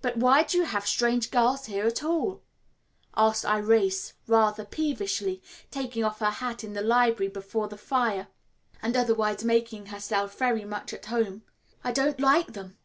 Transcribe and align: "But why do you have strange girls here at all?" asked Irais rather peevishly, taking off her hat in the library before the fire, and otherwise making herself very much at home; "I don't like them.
"But 0.00 0.16
why 0.16 0.44
do 0.44 0.56
you 0.56 0.64
have 0.64 0.86
strange 0.86 1.30
girls 1.30 1.66
here 1.66 1.86
at 1.86 2.02
all?" 2.02 2.40
asked 3.14 3.44
Irais 3.44 4.14
rather 4.26 4.64
peevishly, 4.64 5.42
taking 5.70 6.02
off 6.02 6.20
her 6.20 6.30
hat 6.30 6.64
in 6.64 6.72
the 6.72 6.80
library 6.80 7.28
before 7.28 7.68
the 7.68 7.76
fire, 7.76 8.28
and 8.80 8.96
otherwise 8.96 9.44
making 9.44 9.88
herself 9.92 10.38
very 10.38 10.64
much 10.64 10.94
at 10.94 11.04
home; 11.04 11.42
"I 11.84 11.92
don't 11.92 12.18
like 12.18 12.54
them. 12.54 12.78